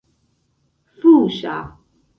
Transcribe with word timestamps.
fuŝa 0.97 1.57